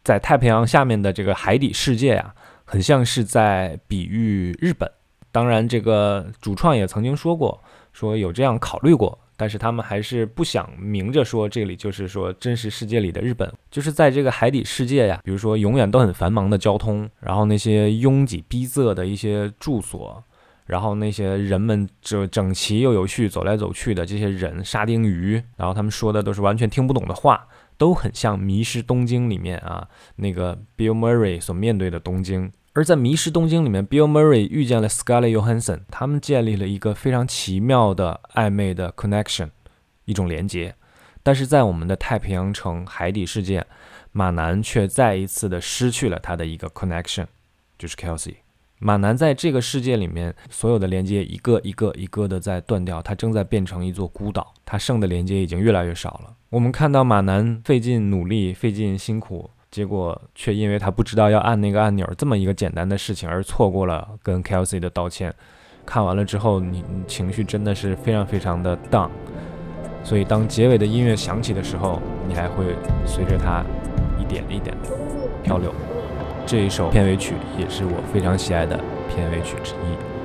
[0.04, 4.92] 在太平洋下面的这个海底世界呀，很像是在比喻日本。
[5.32, 7.62] 当然，这个主创也曾经说过，
[7.94, 9.20] 说有这样考虑过。
[9.38, 15.22] 但是他们还是不想明着说，这里就是说真实世界里的日本，就是在这个海底世界呀。
[15.24, 20.24] 比如说，永远都很繁忙的交通，然后那些拥挤逼仄的一些住所，
[20.66, 27.48] 然后那些人们就整齐又有序走来走去的这些人，沙丁鱼，然后他们说的都是完全听不懂的话，
[27.78, 32.52] 都很像《迷失东京》里面啊那个 Bill Murray 所面对的东京。
[32.78, 39.50] 而在《迷失东京》里面，Bill Murray 遇见了 Scarlett Johansson，他们建立了一个非常奇妙的暧昧的 connection，
[40.06, 40.76] 一种连接。
[41.24, 43.66] 但是在我们的太平洋城海底世界，
[44.12, 47.26] 马南却再一次的失去了他的一个 connection，
[47.80, 48.36] 就是 Kelsey。
[48.78, 56.36] 马南在这个世界里面，所有的连接一个一个一个的在断掉，他正在变成一座孤岛，他剩的连接已经越来越少了。
[56.52, 59.50] 我们看到马南费尽努力，费尽辛苦。
[59.78, 65.32] 结果却因为他不知道要按那个按钮这么一个简单的事情，而错过了跟 Kelsey 的道歉。
[65.86, 69.12] 看完了之后，你情绪真的是非常非常的 down。
[70.04, 73.64] 所以当结尾的音乐响起的时候，你还会随着它
[74.20, 74.90] 一点一点的
[75.44, 75.72] 漂流。
[76.44, 80.17] 这一首片尾曲也是我非常喜爱的片尾曲之一。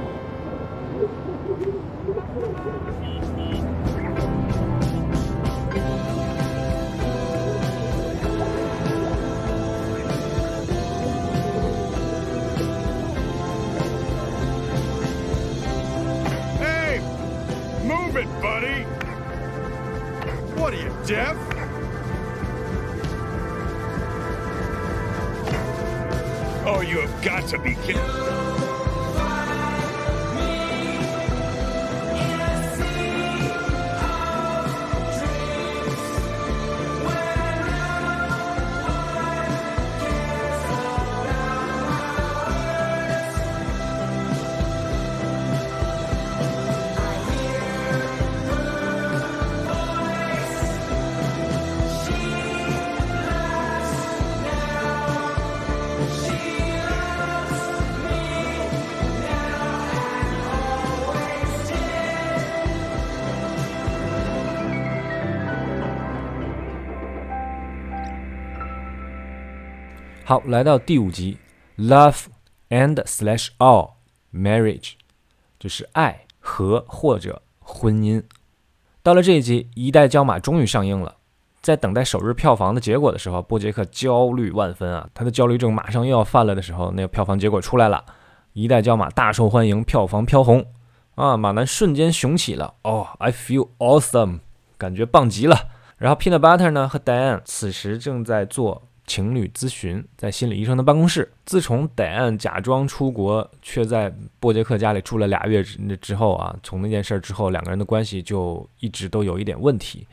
[70.32, 71.36] 好，来到第五集
[71.76, 72.22] ，Love
[72.70, 73.90] and slash all
[74.32, 74.92] marriage，
[75.60, 78.22] 就是爱和或者婚姻。
[79.02, 81.16] 到了这一集，《一代骄马》终于上映了。
[81.60, 85.06] 在等待首日票房的结果的时候，波杰克焦虑万分啊！
[85.12, 88.02] 他的焦虑症马上又要犯了的时候，那个票房结果出来了，
[88.54, 90.64] 《一代骄马》大受欢迎，票房飘红
[91.14, 91.36] 啊！
[91.36, 94.38] 马南瞬间雄起了，哦，I feel awesome，
[94.78, 95.68] 感觉棒极了。
[95.98, 98.84] 然后 Peanut Butter 呢和 Diane 此时正在做。
[99.06, 101.30] 情侣咨询在心理医生的办公室。
[101.44, 110.06] 自从戴安假装出国，却在波杰克家里住了俩月之之后啊，从那件事之后，两个人的关系就一直都有一点问题。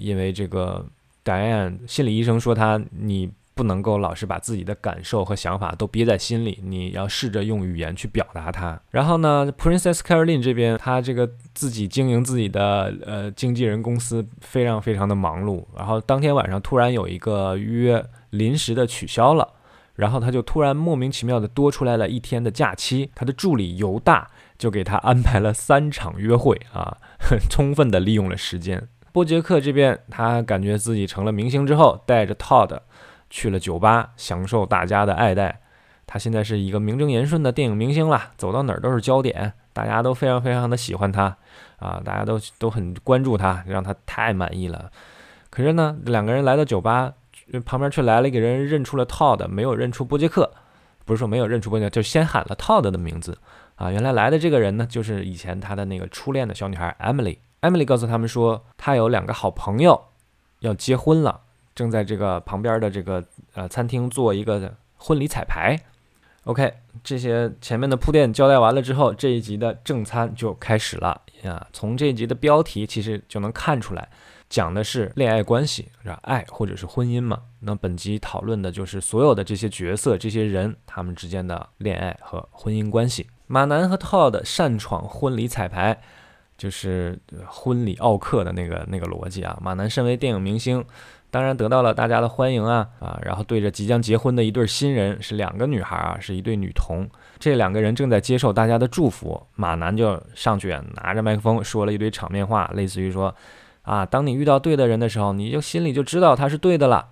[0.00, 0.84] 因为这个
[1.22, 8.80] 戴安心理医生说他，你不能够老是把自己的感受和想法都憋在心里，你要试着用语言去表达它。
[8.92, 15.64] 然后呢，Princess Caroline 这边，她这个自己经营自己的呃经纪人公司，非常非常的忙碌。
[15.76, 19.54] 然后当天晚上突然有一个约临时的取消了，
[19.96, 26.96] 然后他就突然莫名其妙的多出来了一天的假期，他的助理犹大就给他安排了三场约会啊，
[27.50, 28.86] 充分的利用了时间。
[29.10, 32.78] 波杰克这边，他感觉自己成了明星之后，带着 Todd
[33.30, 35.60] 去了酒吧，享受大家的爱戴。
[36.06, 41.36] 他现在是一个名正言顺的电影明星了，走到哪儿都是焦点，大家都非常非常的喜欢他
[41.78, 44.90] 啊，大家都都很关注他，让他太满意了。
[45.50, 47.12] 可是呢，两个人来到酒吧
[47.64, 50.50] 旁边，却来了一个人，认出了 Todd，没有认出波杰克。
[51.04, 53.38] 不是说没有认出波杰克，就先喊了 Todd 的名字
[53.76, 53.90] 啊。
[53.90, 57.38] 原来来的这个人呢，就是以前他的那个初恋的小女孩 Emily。
[57.60, 60.00] Emily 告诉他们说，他有两个好朋友
[60.60, 61.40] 要结婚了，
[61.78, 63.22] 正在这个旁边的这个
[63.54, 65.78] 呃餐厅做一个婚礼彩排。
[66.42, 71.64] OK，这些前面的铺垫交代完了之后，这一集的正餐就开始了呀。
[71.72, 74.08] 从这一集的标题其实就能看出来，
[74.50, 76.18] 讲的是恋爱关系，是吧？
[76.24, 77.40] 爱或者是婚姻嘛。
[77.60, 83.28] 那本集讨论的就是所有的这些角色、这些人他们之间的恋爱和婚姻关系。
[83.46, 85.96] 马南和 Todd 擅闯婚礼彩排。
[86.58, 90.84] 就是婚礼奥克的那个那个逻辑啊，马南身为电影明星，
[91.30, 103.34] 当然得到了大家的欢迎啊啊，然后对着即将结婚的一对新人，是两个女孩啊，是一对女童，这两个人正在接受大家的祝福，马男就上去拿着麦克风说了一堆场面话，类似于说
[103.82, 107.08] 啊，当你遇到对的人的时候，你就心里就知道他是对的了，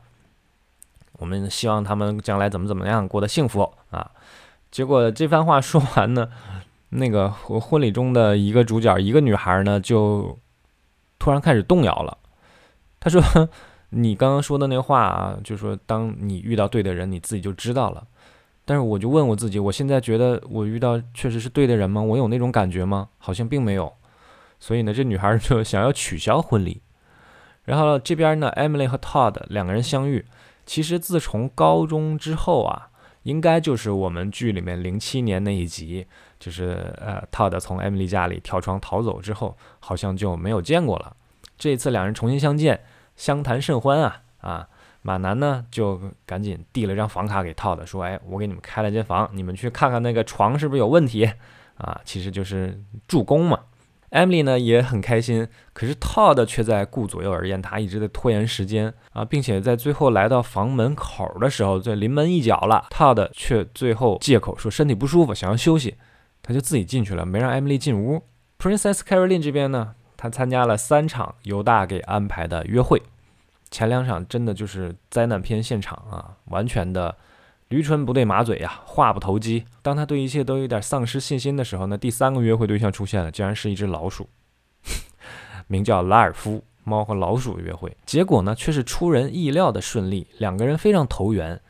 [1.19, 4.11] 我们希望他们将来怎么怎么样过得幸福啊，
[4.71, 6.29] 结果这番话说完呢。
[6.91, 10.39] 那个婚婚礼中的一个主角，一个女孩呢，就
[11.19, 12.17] 突然开始动摇了。
[13.01, 13.21] 她说
[13.91, 18.07] ：“你刚刚说的那话啊，就说当你遇到对的人，你自己就知道了。
[18.65, 22.03] 但是我就问我自己，我现在觉得我遇到确实是对的人吗？
[22.03, 23.09] 我有那种感觉吗？
[23.19, 23.93] 好像并没有。
[24.59, 26.83] 所以呢，这女孩就 想要取消婚礼。
[27.65, 30.25] 然后这边呢，Emily 和 Todd 两个人相遇，
[30.65, 32.91] 其实自从高中之后啊。”
[33.27, 36.07] 应该就是我们剧里面零七年那一集，
[36.39, 41.17] 就是呃，Todd 从 Emily 家里跳窗逃走之后，好像就没有见过了。
[41.59, 42.85] 这一次两人重新相见，
[43.17, 44.69] 相谈甚欢啊啊！
[45.03, 51.31] 马南呢就赶紧递了张房卡给 Todd，说：“哎，我给你们开了间房，你们去看看那个床是不是有问题
[51.77, 52.01] 啊？
[52.05, 53.61] 其实就是助攻嘛。”
[54.11, 62.87] Emily 呢也很开心，可是 Todd 却在顾左右而言他，一直在拖延时间啊，并且在最后来到房门口的时候，就临门一脚了。
[62.91, 65.97] Todd 却最后借口说身体不舒服，想要休息，
[66.41, 68.23] 他就自己进去了，没让 Emily 进屋。
[68.59, 73.03] Princess Caroline 这边呢，他参加了三场犹大给安排的约会，
[73.71, 77.17] 前两场真的就是灾难片现场啊，完全的。
[77.69, 79.65] 驴唇不对马嘴呀，话不投机。
[79.83, 84.29] 当他对一切都有点丧失信心的时候呢，第三个约会对象出现了，竟然是一只老鼠，
[85.67, 86.63] 名叫拉尔夫。
[86.89, 91.61] 猫和老鼠约会，结果呢却是出人意料的顺利，两个人非常投缘，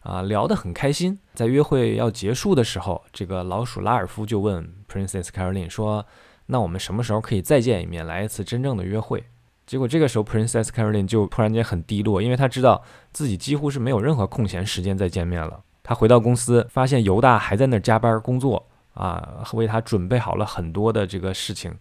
[0.00, 1.18] 啊，聊得很开心。
[1.32, 6.04] 在约会要结束的时候，这个老鼠拉尔夫就问 Princess Caroline 说
[6.50, 9.22] ：“那我们什么时候可以再见一面，来一次真正的约会？”
[9.66, 12.82] 结果这个时候，Princess Caroline 就突然间很低落，因为她知道
[13.12, 15.60] 自己几乎是没有任何空闲时间再见面了。
[15.82, 21.74] 她回到公司，发现犹大还在那儿加班工作啊，为他准备好了很多的这个事情，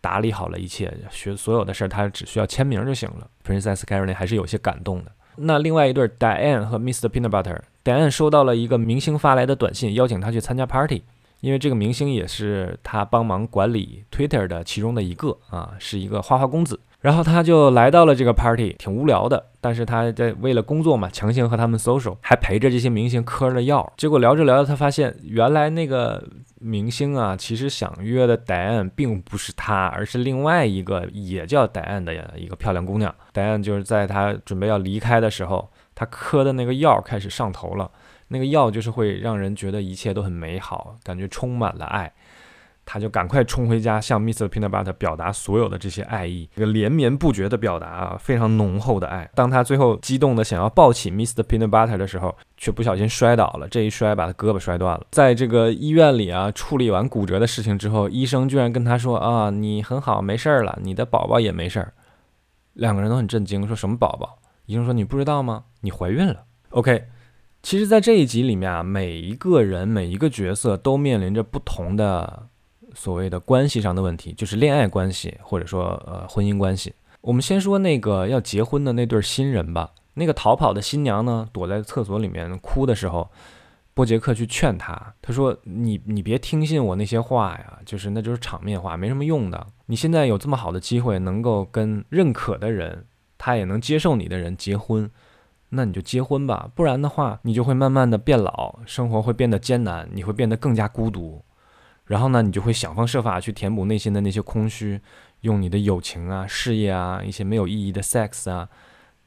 [0.00, 3.26] 打理好了一切，学所有的事儿，他只需要签名就行了。
[3.46, 5.10] Princess Caroline 还是有些感动的。
[5.36, 7.08] 那另外一对 Diane 和 Mr.
[7.08, 11.02] Peanut Butter，Diane 收到了一个明星发来的短信，邀请他去参加 party，
[11.42, 16.78] 因为这个明星也是他帮忙管理 Twitter 的其中的一个啊，是一个花花公子。
[17.00, 19.44] 然后他就来到了这个 party，挺无聊的。
[19.60, 23.92] 但是他在为了工作嘛，强行和他们 social，还陪着这些明星嗑了药。
[23.96, 26.22] 结果聊着聊着，他发现原来那个
[26.60, 33.12] 明星啊，其实想约的戴安并不是他，而是另外一个也叫戴安的一个漂亮姑娘。
[33.32, 37.90] 戴安就是在他准备要离开的时候，他嗑的那个药开始上头了。
[38.32, 42.10] 那个药就是会让人觉得一切都很美好，感觉充满了爱。
[42.84, 44.48] 他就赶快冲回家，向 Mr.
[44.48, 49.30] Peanut Butter 表达所有的这些爱意，这个连绵不绝的表达啊，非常浓厚的爱。
[49.36, 51.44] 当他最后激动的想要抱起 Mr.
[51.44, 55.06] Peanut Butter 的时候，却不小心摔倒了，这一摔把他胳膊摔断了。
[55.12, 61.92] 在这个医院里啊，处理完骨折的事情之后，医生居然跟他说啊，你很好，没事儿了，你的宝宝也没事儿。
[62.72, 64.38] 两个人都很震惊，说什么宝宝？
[64.66, 65.64] 医生说你不知道吗？
[65.82, 66.44] 你怀孕了。
[66.70, 67.04] OK，
[67.62, 72.48] 其实，在这一集里面啊，每一个人每一个角色都面临着不同的。
[72.94, 76.92] 所谓的关系上的问题，就是恋爱关系，或者说呃婚姻关系。
[77.22, 79.90] 我们先说那个要结婚的那对新人吧。
[80.12, 83.30] 那个逃跑的新娘呢，躲在厕所里面哭的时候，
[83.94, 89.66] 波杰克去劝她，他说：“你你别听信我那些话呀，就是那就是场面话，没什么用的。
[89.86, 93.06] 你现在有这么好的机会，能够跟认可的人，
[93.38, 95.10] 他也能接受你的人结婚，
[95.72, 96.70] 那你就结婚吧。
[96.74, 101.42] 不然的话，你就会慢慢的变老，生活会变得艰难，你会变得更加孤独。
[102.04, 105.00] 然后呢，你就会想方设法去填补内心的那些空虚，
[105.40, 108.68] 用你的友情啊、事业啊、一些没有意义的 sex 啊，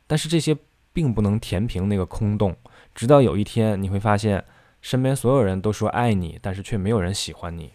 [0.06, 0.56] 但是这些
[0.94, 2.56] 并不能填平那个空洞。
[2.94, 4.44] 直到有一天，你会发现
[4.82, 7.72] 身边所有人都说爱你，但是却没有人喜欢你。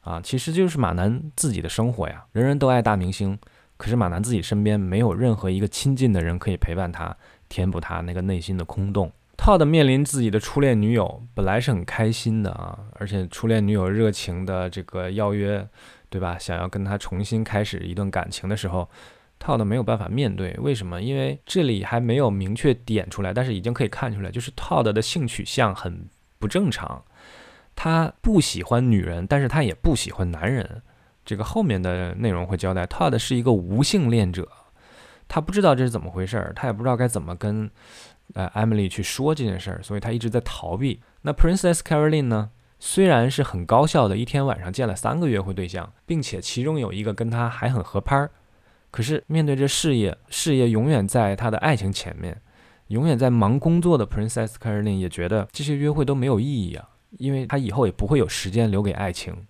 [0.00, 2.24] 啊，其实就是马南自己的生活呀。
[2.32, 3.38] 人人都爱大明星，
[3.76, 7.16] 可是马南自己身边没有任何一个亲近的人可以陪伴他，
[7.54, 9.12] 填补他那个内心的空洞。
[9.36, 15.64] Todd 面临自己的初恋女友，本来是很开心的啊，而且初恋女友热情的这个邀约，
[16.08, 16.36] 对吧？
[16.36, 18.88] 想要跟他重新开始一段感情的时候
[19.38, 20.52] ，Todd 没有办法面对。
[20.58, 21.00] 为什么？
[21.00, 26.08] 因为这里还没有明确点出来，但是已经可以看出来，就是 Todd 的性取向很
[26.40, 27.04] 不正常。
[27.76, 30.82] 他不喜欢女人，但是他也不喜欢男人。
[31.24, 34.48] 这个后面的内容会交代，Todd 是一个无性恋者，
[35.28, 37.70] 他不知道这是怎么回事儿，他也不知道该怎么跟
[38.34, 41.00] 呃 Emily 去说这件事儿，所以他一直在逃避。
[41.22, 42.50] 那 Princess Caroline 呢？
[42.80, 48.30] 虽然是很高效的，一天晚上见了三个约会对象，并且其中有一个跟他还很合拍儿，
[48.90, 52.38] 可是面对着事业，事业永远在他的爱情前面，
[52.88, 56.90] 永远在忙工作的 Princess Caroline 也觉得这些约会都没有意义啊。
[57.16, 59.46] 因为他以后也不会有时间留给爱情。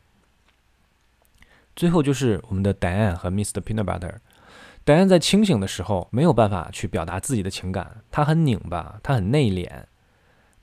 [1.75, 3.61] 最后就是我们的 Diane 和 Mr.
[3.61, 4.17] Peanut Butter。
[4.85, 9.67] 戴安在清醒的时候没有办法去表达自己的情感，他很拧巴，他很内敛。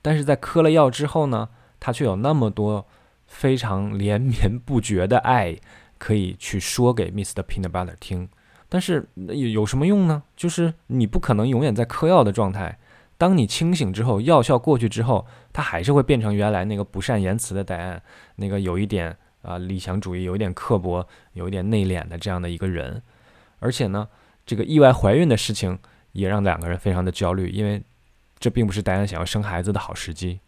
[0.00, 1.48] 但是在嗑了药之后呢，
[1.80, 2.86] 他却有那么多
[3.26, 5.56] 非常连绵不绝的爱
[5.98, 7.42] 可以去说给 Mr.
[7.42, 8.28] Peanut Butter 听。
[8.68, 10.22] 但是有有什么用呢？
[10.36, 12.78] 就是你不可能永远在嗑药的状态。
[13.18, 18.02] 当你清醒之后，药效过去之后，他还是会变成原来那个不善言辞的戴安，
[18.36, 23.02] 那个有一点啊理想主义、有一点刻薄、有一点内敛的这样的一个人。
[23.62, 24.08] 而且呢，
[24.44, 25.78] 这个意外怀孕的事情
[26.10, 27.80] 也让两个人非常的焦虑，因为
[28.38, 30.40] 这并不是戴安想要生孩子的好时机。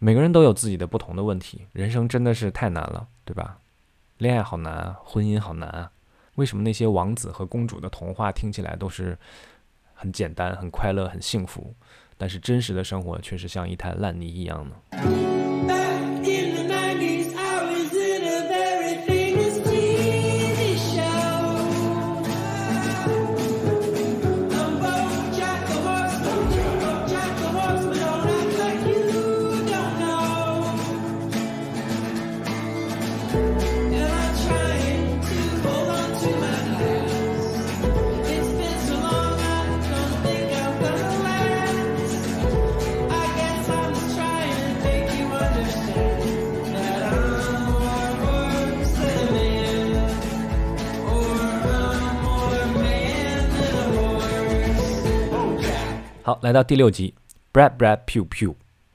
[0.00, 3.58] 每个人都有自己的不同的问题，人生真的是太难了，对吧？
[4.18, 5.92] 恋爱好难啊，婚姻好难啊。
[6.34, 9.16] 为什么那些王子和公主的童话听起来都是？
[10.02, 11.74] 很简单，很快乐，很幸福，
[12.16, 15.79] 但是真实的生活却是像一滩烂泥一样呢。
[56.30, 57.12] 好，来到第六集
[57.52, 58.54] ，Brad Brad Pew Pew，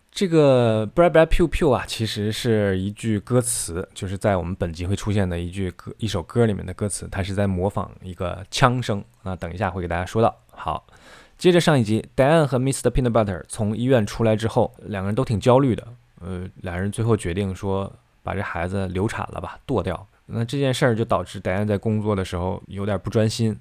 [0.10, 9.04] 这个 Brad Brad Pew Pew 啊，其实是一句歌词，就是在我们本集会出现的一句歌，一首歌里面的歌词，它是在模仿一个枪声。
[9.24, 10.34] 那等一下会给大家说到。
[10.50, 10.88] 好，
[11.38, 12.90] 接着上一集，Diane 和 Mr.
[12.90, 15.86] Peanut Butter 从医院出来之后，两个人都挺焦虑的。
[16.22, 17.92] 呃，两人最后决定说，
[18.24, 20.08] 把这孩子流产了吧，剁掉。
[20.28, 23.60] 那这件事儿就导致 Diane 在工作的时候有点不专心，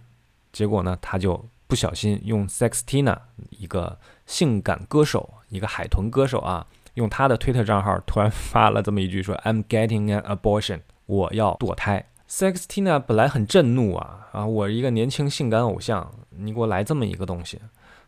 [0.53, 1.45] 结果呢，他就。
[1.75, 3.19] 不小心用 Sextina
[3.51, 6.65] 一个性感歌手，一个海豚歌手啊，
[6.95, 12.07] 用他的推特账号突然发了这么一句说 I'm getting an abortion，我要堕胎。
[12.29, 17.61] Sextina 本来很震怒啊啊，我一个年轻性感偶像，你给我来这么一个东西，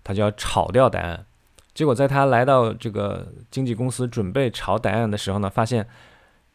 [0.04, 1.26] 他就要炒掉戴安。
[1.74, 5.84] 结果在他来到这个经纪公司准备炒戴安的时候呢，发现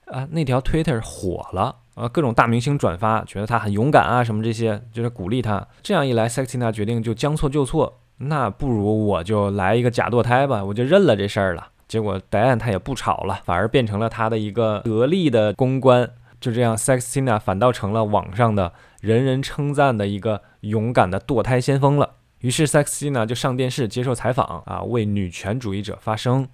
[0.06, 1.80] 啊那条推特火了。
[1.96, 5.68] 啊，各种大明星转发，觉得他很勇敢啊，什么这些，就是鼓励他。
[5.82, 11.68] 这样一来，Sexina 决定就将错就错，那不如我就来一个假堕胎吧，我就认了这事儿了。
[11.88, 16.10] 结果戴安他也不吵了，反而变成了他的一个得力的公关。
[16.40, 22.16] 就这样，Sexina 反倒成了网上的人人称赞的一个勇敢的堕胎先锋了。
[22.40, 26.48] 于是 Sexina 就上电视接受采访啊，为女权主义者发声，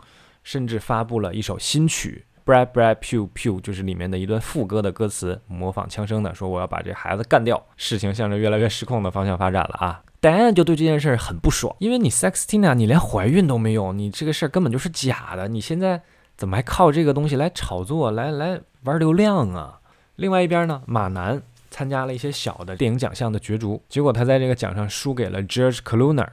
[0.44, 2.26] 甚至发布了一首新曲。
[2.48, 7.62] Brad Brad Pew Pew 就是里面的一段副歌的歌词，模仿枪声的，说我要把这孩子干掉。
[7.76, 16.02] 事情向着越来越失控的方向发展了啊戴安就对这件事很不爽，因为你 Sextina 你连怀孕都没有，你这个事儿根本就是假的，你现在
[16.38, 19.82] 怎么还靠这个东西来炒作，来来玩流量啊？
[20.16, 26.26] 另外一边呢，马南参加了一些小的电影奖项的角逐，结果他在这个奖上输给了 George Clooney。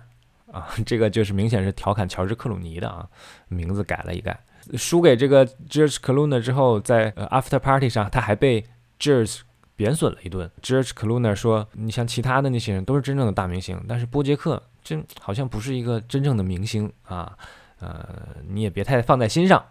[0.52, 3.04] 啊，这个就是明显是调侃乔治克鲁尼的啊，
[3.48, 4.38] 名字改了一改。
[4.76, 8.64] 输给这个 George Clooney 之后，在 After Party 上，他还被
[8.98, 9.40] George
[9.76, 10.50] 贬损了一顿。
[10.62, 17.36] George Clooney 说：“你像其他的那些人都是真正的大明星，但是波杰克真好像不是一个真正的明星啊，
[17.80, 18.08] 呃，
[18.48, 19.64] 你也别太放在心上。”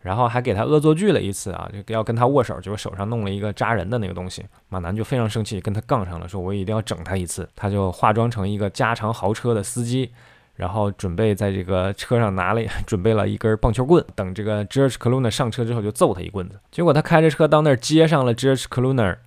[0.00, 4.46] 然后还给他恶作剧了一次啊，就要跟他握手，结果手上弄了一个扎人的那个东西。
[4.68, 7.46] 马南就非常生气，跟他杠上了，说我一定要整他一次。
[7.56, 10.12] 他就化妆成一个加长豪车的司机，
[10.58, 16.58] 然后准备在这个车上拿了 准备了一根棒球棍，等这个 George Clooney 上车之后就揍他一棍子。
[16.72, 19.18] 结果他开着车到那儿接上了 George Clooney，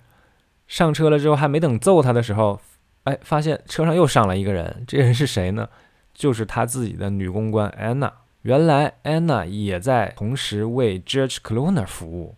[0.68, 2.60] 上车了之后还没等揍他的时候，
[3.04, 5.66] 哎，发现车上又上来一个人，这人是谁呢？
[6.12, 8.10] 就是他自己的女公关 Anna。
[8.42, 12.36] 原来安娜也在同时为 George Clooney 服务，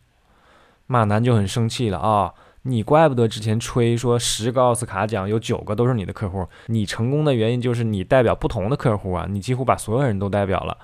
[0.86, 2.34] 马南就很生气了啊！
[2.66, 9.26] 你怪不得之前吹说十个奥斯卡奖有九个都是你的客户，你成功的原因就是你代表不同的客户啊！
[9.28, 10.76] 你几乎把所有人都代表了，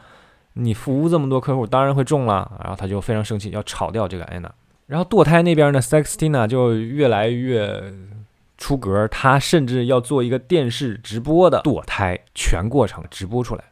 [0.52, 2.52] 你服务这么多客户，当然会中了。
[2.62, 4.52] 然后他就非常生气，要炒掉这个安娜。
[4.86, 7.82] 然后堕胎那边呢，Sextina 就越来越
[8.58, 13.64] 出格，他甚至要做一个电视直播的堕胎全过程直播出来。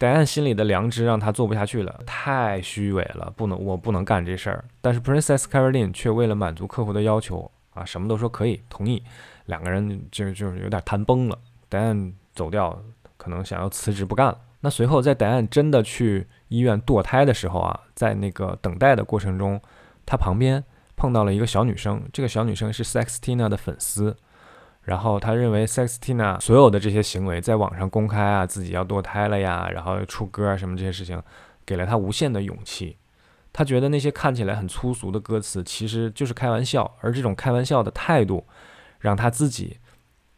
[0.00, 4.64] 戴安心里的良知让他做不下去了，太虚伪了，不能，我不能干这事儿。
[4.80, 9.02] 但是 Princess Caroline 却为了满足客户的要求啊，什么都说可以，同意。
[9.44, 11.38] 两个人就就是有点谈崩了。
[11.68, 12.82] 戴安走掉，
[13.18, 14.38] 可能想要辞职不干了。
[14.60, 19.60] 那随后在戴安真的去医院堕胎的时候啊，在那个等待的过程中，
[20.06, 20.64] 他旁边
[20.96, 24.16] 碰到了一个小女生，这个小女生是 Sextina 的粉丝。
[24.82, 31.22] 然后他认为 Sextina 所有的这些行为在网上公开啊，自己要堕胎了呀，然后出歌啊什么这些事情，
[31.66, 32.96] 给了他无限的勇气。
[33.52, 38.46] 他觉得那些看起来很粗俗的歌词其实就是开玩笑，而这种开玩笑的态度，
[38.98, 39.76] 让他自己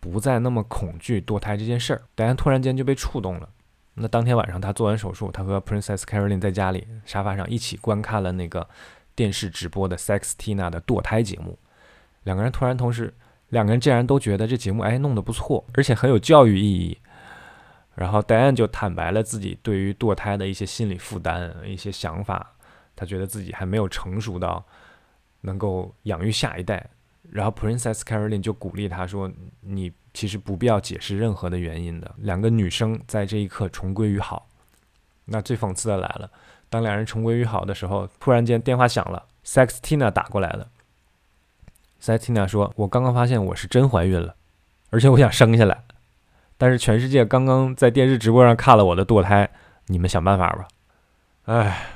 [0.01, 2.03] 不再那么恐惧堕胎这件事儿。
[2.15, 3.49] 戴安突然间就被触动了。
[3.95, 8.69] 那当天晚上他做完手术，他和 Princess Caroline 在家里沙发上一起观看了那个
[9.15, 11.59] 电视直播的 Sextina 的堕胎节目。
[12.25, 13.15] 两个人突然同时。
[13.53, 16.97] 两个人竟然都觉得这节目哎弄得不错，而且很有教育意义。
[17.95, 22.55] 然后戴安就坦白了自己对于堕胎的一些心理负担、一些想法。
[22.97, 24.65] 他觉得自己还没有成熟到
[25.43, 26.89] 能够养育下一代。
[27.31, 29.31] 然后 Princess Caroline 就鼓励他说
[29.61, 34.49] ：“你其实不必要解释任何的原因的。”两个女生在这一刻重归于好。
[35.27, 36.31] 那最讽刺的来了，
[36.71, 40.71] 当两人重归于好的时候，突然间电话响了，Sextina 打过来了。
[42.03, 44.35] 塞蒂娜说：“我刚刚发现我是真怀孕了，
[44.91, 45.85] 而且我想生下来。
[46.59, 49.49] 但是全世界刚刚在电视直播上看了我的堕胎，
[49.87, 50.67] 你们想办法吧。”
[51.47, 51.87] 哎，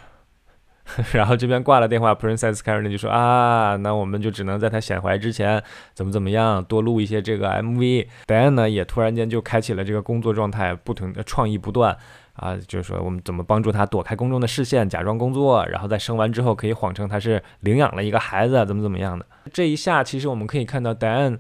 [1.13, 5.61] 然后这边挂了电话，Princess Caroline 就说：“啊，那我们就只能在她显怀之前
[5.93, 8.07] 怎么怎么样，多录一些这个 MV。
[8.29, 11.99] ”Diana 也突然间就开启了这个工作状态，不停的创意不断。
[12.37, 19.27] 啊，就是说我们怎么帮助他躲开公众的视线，假装工作，然后在生完之后可以谎称他是领养了一个孩子，怎么怎么样的。
[19.53, 21.39] 这一下，其实我们可以看到，戴安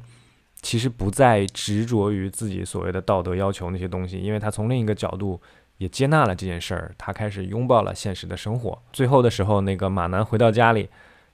[0.62, 5.40] 其实不再执着于自己所谓的道德要求那些东西，因为他从另一个角度
[5.78, 8.78] 也接纳了这件事儿，他开始拥抱了现实的生活。
[8.92, 10.88] 最后的时候，那个马南回到家里，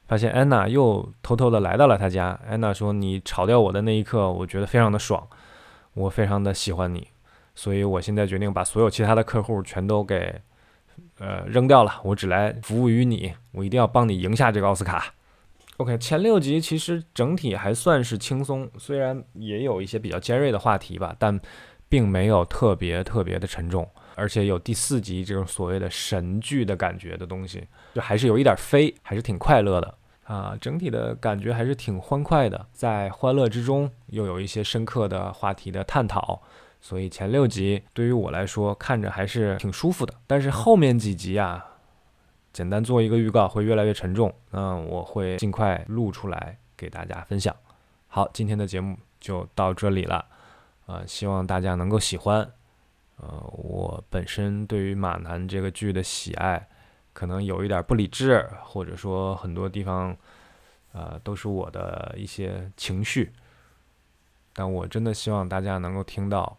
[0.09, 2.39] 发现安娜又偷偷的来到了他家。
[2.49, 5.27] 安娜说：“你炒掉我的那一刻，我觉得非常的爽，
[5.95, 7.07] 我非常的喜欢你。”
[7.55, 10.41] 所以我现在决定把所有其他的客户全都给，
[11.19, 12.01] 呃，扔掉了。
[12.05, 15.15] 我只来服务于你，我一定要帮你赢下这个奥斯卡。
[15.79, 21.39] OK，前六集其实整体还算是轻松，虽然也有一些比较尖锐的话题吧，但
[21.89, 29.95] 并没有特别特别的沉重，而且有第四集这种所谓的神剧的感觉的东西，就还是有一点飞，还是挺快乐的
[30.25, 30.57] 啊。
[30.61, 36.43] 整体的感觉还是挺欢快的，在欢乐之中又有一些深刻的话题的探讨。
[36.85, 41.65] 所以前六集对于我来说看着还是挺舒服的，但是后面几集啊，
[42.53, 47.55] 简单做一个预告会越来越沉重，嗯，我会尽快录出来给大家分享。
[48.09, 50.27] 好，今天的节目就到这里了，
[50.87, 52.41] 呃，希望大家能够喜欢。
[53.19, 56.69] 呃，我本身对于马南这个剧的喜爱，
[57.13, 60.17] 可能有一点不理智，或者说很多地方，
[60.91, 63.33] 呃，都是我的一些情绪，
[64.53, 66.59] 但我真的希望大家能够听到。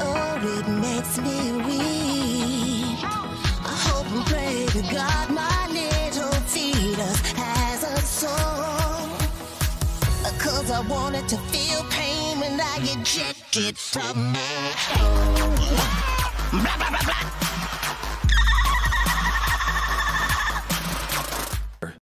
[0.00, 2.98] oh, it makes me weak.
[3.04, 9.16] I hope and pray to God my little fetus has a soul.
[10.38, 15.56] Cause I wanted to feel pain when I ejected from my home.
[15.58, 16.50] Oh.
[16.52, 17.45] Blah, blah, blah, blah.